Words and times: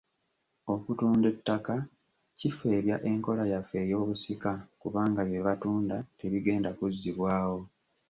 Okutunda 0.73 1.25
ettaka 1.33 1.75
kifeebya 2.39 2.97
enkola 3.11 3.43
yaffe 3.53 3.75
ey’obusika 3.83 4.51
kubanga 4.81 5.19
bye 5.29 5.41
batunda 5.45 5.97
tebigenda 6.19 6.69
kuzzibwawo. 6.77 7.59